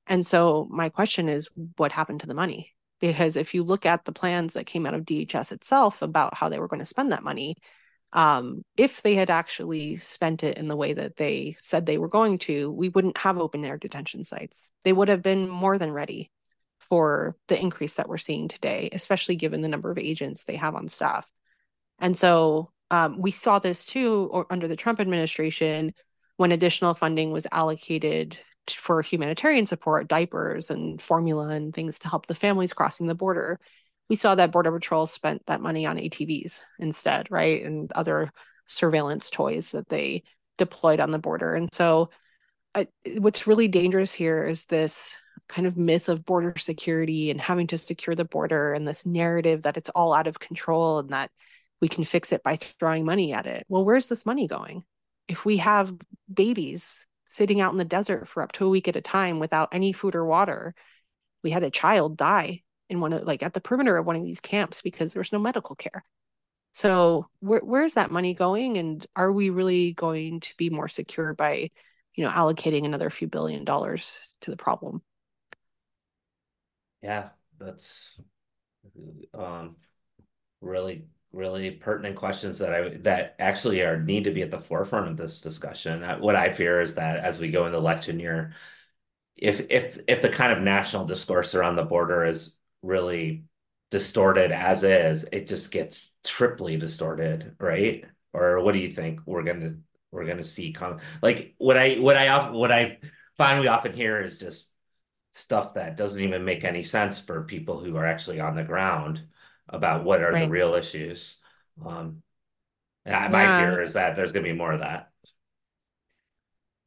[0.09, 4.07] And so my question is what happened to the money because if you look at
[4.07, 7.13] the plans that came out of dhs itself about how they were going to spend
[7.13, 7.57] that money
[8.13, 12.09] um, if they had actually spent it in the way that they said they were
[12.09, 14.73] going to, we wouldn't have open air detention sites.
[14.85, 16.31] They would have been more than ready
[16.79, 20.75] for the increase that we're seeing today, especially given the number of agents they have
[20.75, 21.31] on staff.
[22.01, 25.95] And so um, we saw this too or under the Trump administration
[26.37, 32.27] when additional funding was allocated for humanitarian support, diapers and formula and things to help
[32.27, 33.59] the families crossing the border.
[34.09, 37.65] We saw that Border Patrol spent that money on ATVs instead, right?
[37.65, 38.31] And other
[38.67, 40.23] surveillance toys that they
[40.59, 41.55] deployed on the border.
[41.55, 42.11] And so,
[42.75, 45.17] I, what's really dangerous here is this
[45.49, 49.63] kind of myth of border security and having to secure the border and this narrative
[49.63, 51.31] that it's all out of control and that
[51.81, 53.67] we can fix it by throwing money at it.
[53.69, 54.85] Well, where's this money going?
[55.29, 55.93] If we have
[56.33, 59.71] babies sitting out in the desert for up to a week at a time without
[59.73, 60.75] any food or water,
[61.43, 64.23] we had a child die in one of like at the perimeter of one of
[64.23, 66.05] these camps because there's no medical care.
[66.75, 68.77] So where where's that money going?
[68.77, 71.71] And are we really going to be more secure by,
[72.15, 75.01] you know, allocating another few billion dollars to the problem?
[77.01, 78.21] Yeah, that's
[79.33, 79.77] um
[80.61, 85.09] really really pertinent questions that I that actually are need to be at the forefront
[85.09, 86.03] of this discussion.
[86.05, 88.55] Uh, what I fear is that as we go into election year,
[89.37, 93.45] if if if the kind of national discourse around the border is really
[93.91, 98.05] distorted as is, it just gets triply distorted, right?
[98.33, 99.75] or what do you think we're gonna
[100.11, 102.99] we're gonna see come like what I what I often what I
[103.37, 104.71] find we often hear is just
[105.33, 109.23] stuff that doesn't even make any sense for people who are actually on the ground
[109.69, 110.45] about what are right.
[110.45, 111.39] the real issues.
[111.85, 112.23] Um,
[113.07, 113.29] yeah.
[113.31, 115.09] my fear is that there's going to be more of that.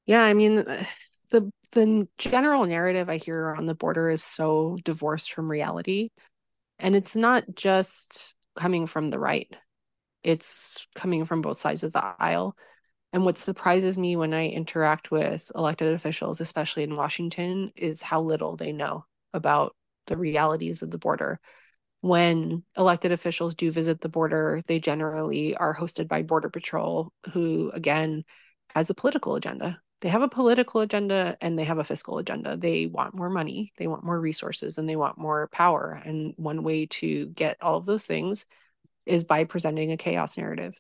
[0.06, 0.56] Yeah, I mean,
[1.32, 6.10] the the general narrative I hear on the border is so divorced from reality,
[6.80, 9.54] and it's not just coming from the right;
[10.24, 12.56] it's coming from both sides of the aisle.
[13.14, 18.22] And what surprises me when I interact with elected officials, especially in Washington, is how
[18.22, 19.74] little they know about
[20.08, 21.40] the realities of the border.
[22.06, 27.72] When elected officials do visit the border, they generally are hosted by Border Patrol, who,
[27.74, 28.26] again,
[28.76, 29.82] has a political agenda.
[30.02, 32.58] They have a political agenda and they have a fiscal agenda.
[32.58, 36.00] They want more money, they want more resources, and they want more power.
[36.06, 38.46] And one way to get all of those things
[39.08, 40.80] is by presenting a chaos narrative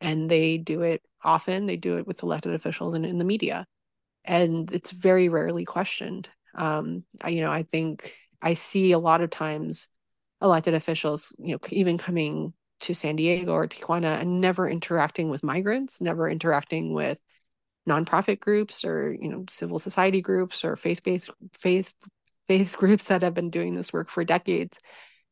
[0.00, 3.66] and they do it often they do it with elected officials and in the media
[4.24, 9.20] and it's very rarely questioned um, I, you know i think i see a lot
[9.20, 9.88] of times
[10.42, 15.42] elected officials you know even coming to san diego or tijuana and never interacting with
[15.42, 17.20] migrants never interacting with
[17.88, 21.94] nonprofit groups or you know civil society groups or faith-based faith
[22.48, 24.80] faith groups that have been doing this work for decades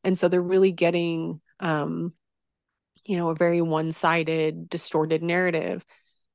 [0.03, 2.13] and so they're really getting um,
[3.05, 5.85] you know, a very one sided, distorted narrative.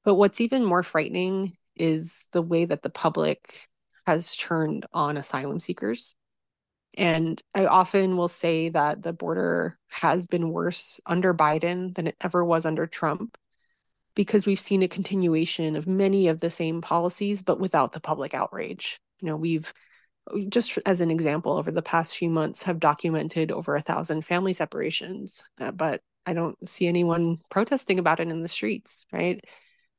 [0.05, 3.69] But what's even more frightening is the way that the public
[4.07, 6.15] has turned on asylum seekers.
[6.97, 12.17] And I often will say that the border has been worse under Biden than it
[12.21, 13.37] ever was under Trump
[14.15, 18.33] because we've seen a continuation of many of the same policies, but without the public
[18.33, 18.99] outrage.
[19.21, 19.73] You know, we've
[20.49, 24.53] just as an example, over the past few months, have documented over a thousand family
[24.53, 29.45] separations, uh, but I don't see anyone protesting about it in the streets, right?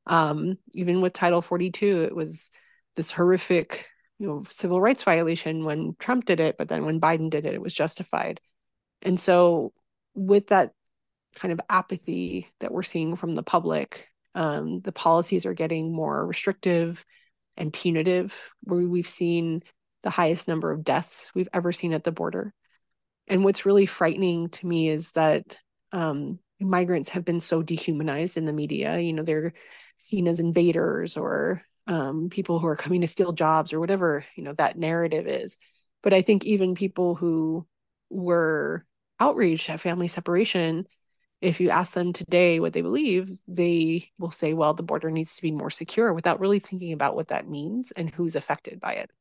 [0.05, 2.51] Um, even with Title 42, it was
[2.95, 3.87] this horrific,
[4.19, 7.53] you know, civil rights violation when Trump did it, but then when Biden did it,
[7.53, 8.41] it was justified.
[9.01, 9.73] And so,
[10.15, 10.73] with that
[11.35, 16.25] kind of apathy that we're seeing from the public, um, the policies are getting more
[16.25, 17.05] restrictive
[17.55, 19.61] and punitive, where we've seen
[20.03, 22.53] the highest number of deaths we've ever seen at the border.
[23.27, 25.57] And what's really frightening to me is that
[25.91, 28.99] um, migrants have been so dehumanized in the media.
[28.99, 29.53] You know, they're
[29.97, 34.43] seen as invaders or um, people who are coming to steal jobs or whatever, you
[34.43, 35.57] know, that narrative is.
[36.03, 37.65] But I think even people who
[38.09, 38.85] were
[39.19, 40.87] outraged at family separation,
[41.41, 45.35] if you ask them today what they believe, they will say, well, the border needs
[45.35, 48.93] to be more secure without really thinking about what that means and who's affected by
[48.93, 49.11] it.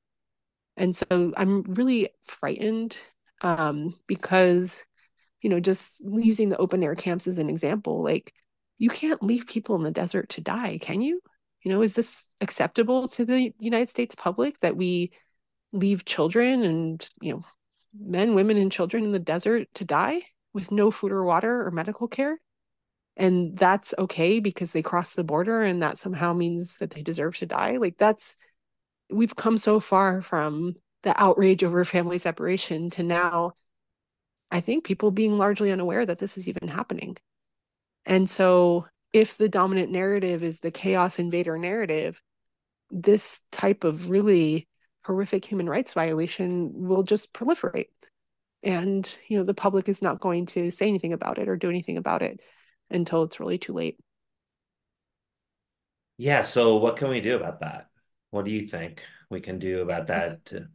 [0.76, 2.98] And so I'm really frightened
[3.42, 4.84] um, because
[5.46, 8.32] you know, just using the open air camps as an example, like
[8.78, 11.20] you can't leave people in the desert to die, can you?
[11.66, 15.10] You know, is this acceptable to the United States public that we
[15.72, 17.44] leave children and, you know,
[17.92, 20.22] men, women, and children in the desert to die
[20.54, 22.40] with no food or water or medical care?
[23.16, 27.36] And that's okay because they cross the border and that somehow means that they deserve
[27.38, 27.78] to die.
[27.78, 28.36] Like, that's,
[29.10, 33.54] we've come so far from the outrage over family separation to now
[34.52, 37.16] I think people being largely unaware that this is even happening.
[38.04, 42.20] And so, if the dominant narrative is the chaos invader narrative,
[42.90, 44.68] this type of really
[45.04, 47.86] horrific human rights violation will just proliferate.
[48.62, 51.70] And, you know, the public is not going to say anything about it or do
[51.70, 52.40] anything about it
[52.90, 53.98] until it's really too late.
[56.18, 56.42] Yeah.
[56.42, 57.88] So, what can we do about that?
[58.30, 60.68] What do you think we can do about that to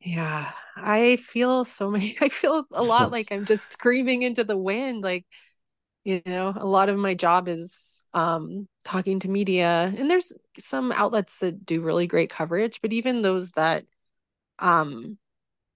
[0.00, 2.16] yeah, I feel so many.
[2.20, 5.02] I feel a lot like I'm just screaming into the wind.
[5.02, 5.26] Like,
[6.08, 10.90] you know, a lot of my job is um, talking to media, and there's some
[10.90, 13.84] outlets that do really great coverage, but even those that
[14.58, 15.18] um,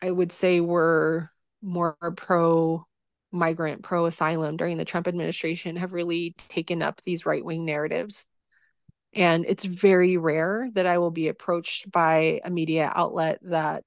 [0.00, 1.28] I would say were
[1.60, 2.86] more pro
[3.30, 8.26] migrant, pro asylum during the Trump administration have really taken up these right wing narratives.
[9.12, 13.84] And it's very rare that I will be approached by a media outlet that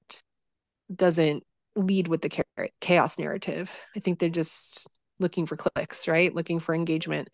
[0.94, 1.42] doesn't
[1.74, 2.44] lead with the
[2.80, 3.84] chaos narrative.
[3.96, 4.88] I think they're just
[5.18, 6.34] looking for clicks, right?
[6.34, 7.28] Looking for engagement.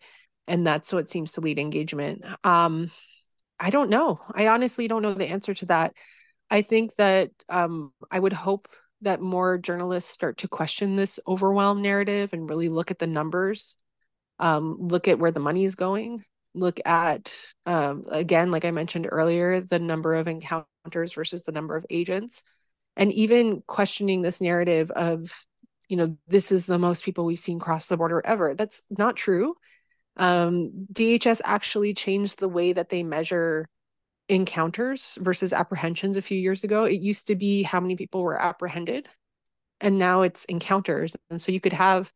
[0.47, 2.23] And that's what seems to lead engagement.
[2.43, 2.91] Um,
[3.59, 4.19] I don't know.
[4.33, 5.93] I honestly don't know the answer to that.
[6.49, 8.67] I think that um, I would hope
[9.01, 13.77] that more journalists start to question this overwhelm narrative and really look at the numbers,
[14.39, 16.23] um, look at where the money is going,
[16.53, 21.75] look at, um, again, like I mentioned earlier, the number of encounters versus the number
[21.75, 22.43] of agents
[22.95, 25.31] and even questioning this narrative of
[25.93, 29.15] you know this is the most people we've seen cross the border ever that's not
[29.15, 29.55] true
[30.17, 33.67] Um, DHS actually changed the way that they measure
[34.29, 36.85] encounters versus apprehensions a few years ago.
[36.85, 39.07] It used to be how many people were apprehended,
[39.81, 41.17] and now it's encounters.
[41.29, 42.11] And so you could have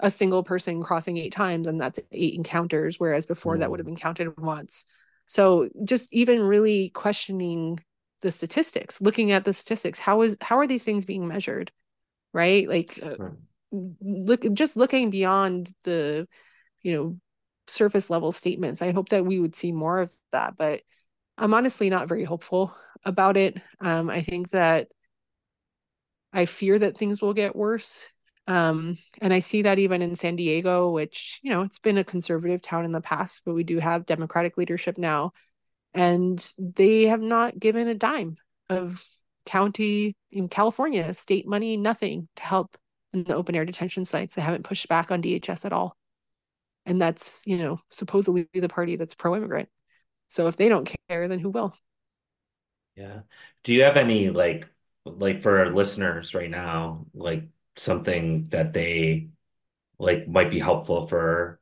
[0.00, 3.60] a single person crossing eight times, and that's eight encounters, whereas before mm.
[3.60, 4.86] that would have been counted once.
[5.26, 7.80] So just even really questioning
[8.22, 11.72] the statistics, looking at the statistics, how is how are these things being measured,
[12.32, 12.68] right?
[12.68, 13.16] Like, uh,
[13.70, 16.28] look just looking beyond the,
[16.82, 17.18] you know,
[17.66, 18.82] surface level statements.
[18.82, 20.82] I hope that we would see more of that, but
[21.38, 22.74] I'm honestly not very hopeful
[23.04, 23.60] about it.
[23.80, 24.88] Um, I think that
[26.32, 28.06] I fear that things will get worse.
[28.46, 32.04] Um, and I see that even in San Diego, which, you know, it's been a
[32.04, 35.32] conservative town in the past, but we do have Democratic leadership now.
[35.94, 38.36] And they have not given a dime
[38.68, 39.06] of
[39.46, 42.76] county in California, state money, nothing to help
[43.12, 44.34] in the open air detention sites.
[44.34, 45.96] They haven't pushed back on DHS at all.
[46.86, 49.68] And that's you know supposedly the party that's pro-immigrant.
[50.28, 51.74] So if they don't care then who will?
[52.96, 53.20] Yeah.
[53.64, 54.68] Do you have any like
[55.04, 59.30] like for our listeners right now like something that they
[59.98, 61.60] like might be helpful for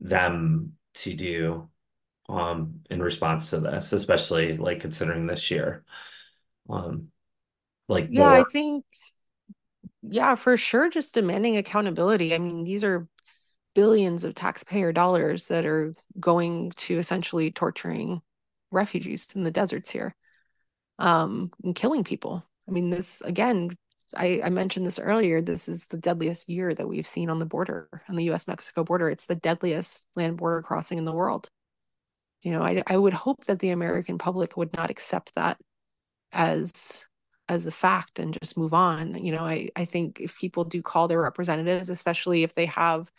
[0.00, 1.70] them to do
[2.28, 5.84] um in response to this especially like considering this year?
[6.70, 7.11] Um
[7.88, 8.40] like yeah more...
[8.40, 8.84] i think
[10.02, 13.06] yeah for sure just demanding accountability i mean these are
[13.74, 18.20] billions of taxpayer dollars that are going to essentially torturing
[18.70, 20.14] refugees in the deserts here
[20.98, 22.46] um, and killing people.
[22.68, 23.70] I mean, this again,
[24.16, 25.40] I, I, mentioned this earlier.
[25.40, 28.84] This is the deadliest year that we've seen on the border, on the US Mexico
[28.84, 29.08] border.
[29.08, 31.48] It's the deadliest land border crossing in the world.
[32.42, 35.58] You know, I, I would hope that the American public would not accept that
[36.32, 37.06] as
[37.48, 39.22] as a fact and just move on.
[39.22, 43.10] You know, I, I think if people do call their representatives, especially if they have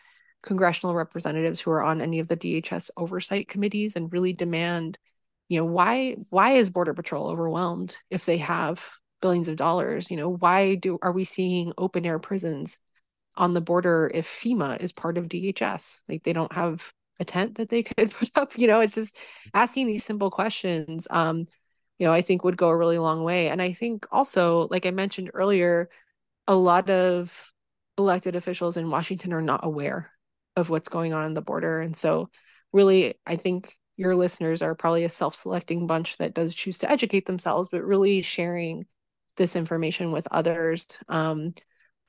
[0.42, 4.98] congressional representatives who are on any of the DHS oversight committees and really demand,
[5.50, 8.84] you know, why why is Border Patrol overwhelmed if they have
[9.22, 10.10] billions of dollars?
[10.10, 12.80] You know, why do are we seeing open air prisons
[13.36, 16.04] on the border if FEMA is part of DHS?
[16.08, 18.58] Like they don't have a tent that they could put up.
[18.58, 19.18] You know, it's just
[19.54, 21.08] asking these simple questions.
[21.10, 21.46] Um,
[22.04, 23.48] you know, I think would go a really long way.
[23.48, 25.90] And I think also, like I mentioned earlier,
[26.50, 27.54] a lot of
[27.98, 30.12] elected officials in Washington are not aware
[30.58, 31.80] of what's going on in the border.
[31.80, 32.30] And so,
[32.74, 36.92] really, I think your listeners are probably a self selecting bunch that does choose to
[36.92, 38.86] educate themselves, but really sharing
[39.38, 40.88] this information with others.
[41.08, 41.54] Um,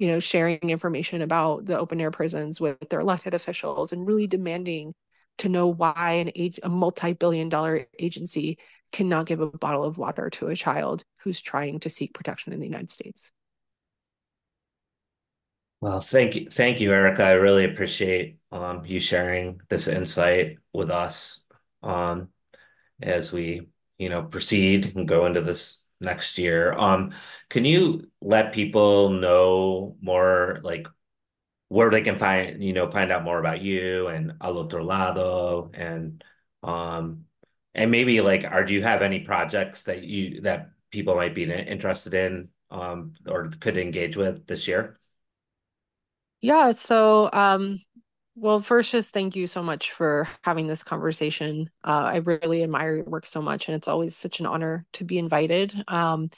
[0.00, 4.26] you know, sharing information about the open air prisons with their elected officials and really
[4.26, 4.92] demanding
[5.38, 8.58] to know why an age, a multi-billion dollar agency
[8.92, 12.60] cannot give a bottle of water to a child who's trying to seek protection in
[12.60, 13.32] the United States.
[15.80, 17.24] Well, thank you, thank you, Erika.
[17.24, 21.44] I really appreciate um, you sharing this insight with us
[21.82, 22.28] um,
[23.02, 23.68] as we,
[23.98, 26.72] you know, proceed and go into this next year.
[26.72, 27.12] Um,
[27.50, 30.86] can you let people know more, like
[31.74, 35.70] where they can find, you know, find out more about you and Al Otro Lado
[35.74, 36.22] and
[36.62, 37.24] um,
[37.74, 41.44] and maybe like, are do you have any projects that you that people might be
[41.52, 44.98] interested in um, or could engage with this year?
[46.40, 47.80] Yeah, so um
[48.36, 51.70] well first just thank you so much for having this conversation.
[51.84, 55.04] Uh, I really admire your work so much and it's always such an honor to
[55.04, 55.74] be invited.
[55.88, 56.30] Um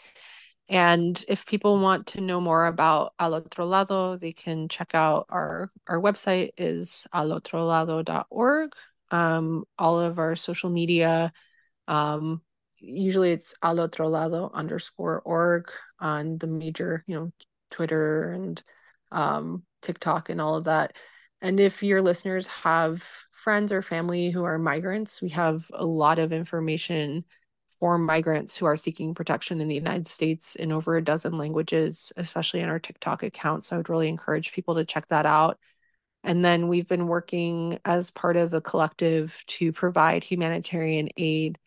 [0.68, 5.26] and if people want to know more about Al Otro Lado, they can check out
[5.28, 8.72] our our website is alotrolado.org.
[9.10, 11.32] Um all of our social media
[11.88, 12.42] um
[12.78, 17.32] usually it's alotrolado underscore org on the major, you know,
[17.70, 18.62] Twitter and
[19.12, 20.96] um TikTok and all of that.
[21.40, 26.18] And if your listeners have friends or family who are migrants, we have a lot
[26.18, 27.24] of information
[27.78, 32.12] for migrants who are seeking protection in the United States in over a dozen languages,
[32.16, 33.64] especially in our TikTok account.
[33.64, 35.58] So I would really encourage people to check that out.
[36.24, 41.58] And then we've been working as part of a collective to provide humanitarian aid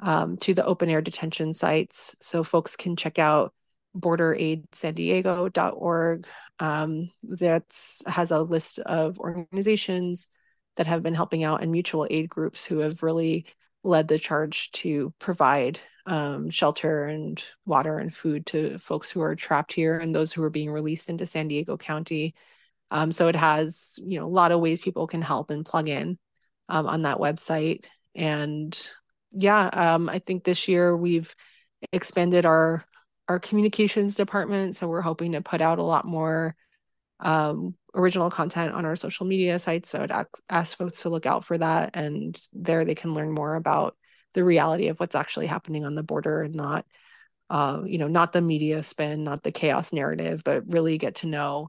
[0.00, 2.16] um, to the open air detention sites.
[2.20, 3.52] So folks can check out
[3.96, 6.26] borderaidssandiego.org
[6.58, 7.64] um, that
[8.06, 10.28] has a list of organizations
[10.76, 13.46] that have been helping out and mutual aid groups who have really
[13.86, 19.34] led the charge to provide um, shelter and water and food to folks who are
[19.34, 22.34] trapped here and those who are being released into San Diego County.
[22.90, 25.88] Um, so it has, you know, a lot of ways people can help and plug
[25.88, 26.18] in
[26.68, 27.86] um, on that website.
[28.14, 28.76] And
[29.32, 31.34] yeah, um, I think this year we've
[31.92, 32.84] expanded our
[33.28, 34.76] our communications department.
[34.76, 36.54] So we're hoping to put out a lot more
[37.18, 39.88] um, original content on our social media sites.
[39.88, 41.96] So I'd ask, folks to look out for that.
[41.96, 43.96] And there they can learn more about
[44.34, 46.84] the reality of what's actually happening on the border and not,
[47.48, 51.26] uh, you know, not the media spin, not the chaos narrative, but really get to
[51.26, 51.68] know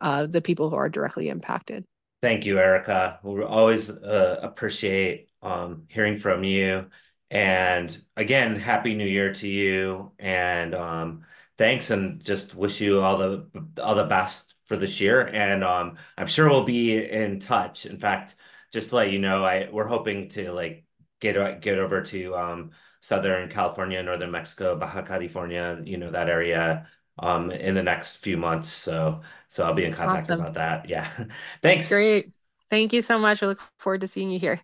[0.00, 1.84] uh, the people who are directly impacted.
[2.20, 3.20] Thank you, Erika.
[3.22, 6.86] We always uh, appreciate um, hearing from you.
[7.30, 10.10] And again, happy new year to you.
[10.18, 11.24] And um,
[11.56, 13.46] thanks, and just wish you all the
[13.80, 15.26] all the best for this year.
[15.26, 17.86] And um, I'm sure we'll be in touch.
[17.86, 18.36] In fact,
[18.72, 20.84] just to let you know, I we're hoping to like
[21.20, 26.86] get get over to um, Southern California, Northern Mexico, Baja California, you know that area
[27.18, 28.70] um, in the next few months.
[28.70, 30.40] So so I'll be in contact awesome.
[30.40, 30.88] about that.
[30.88, 31.10] Yeah.
[31.62, 31.88] Thanks.
[31.88, 32.32] Great.
[32.70, 33.42] Thank you so much.
[33.42, 34.60] I look forward to seeing you here.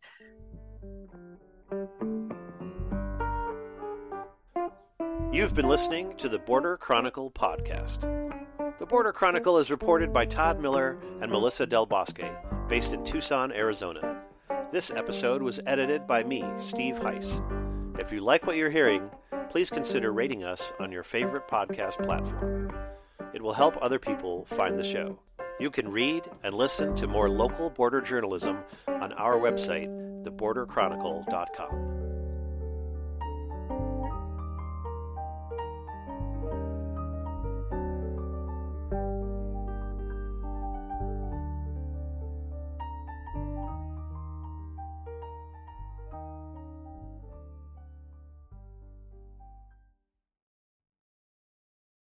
[5.33, 8.24] You've been listening to the Border Chronicle podcast.
[8.79, 12.25] The Border Chronicle is reported by Todd Miller and Melissa Del Bosque,
[12.69, 14.21] based in Tucson, Arizona.
[14.73, 17.41] This episode was edited by me, Steve Heiss.
[18.01, 19.09] If you like what you're hearing,
[19.49, 22.73] please consider rating us on your favorite podcast platform.
[23.33, 25.21] It will help other people find the show.
[25.61, 28.59] You can read and listen to more local border journalism
[28.89, 29.87] on our website,
[30.25, 32.04] theborderchronicle.com.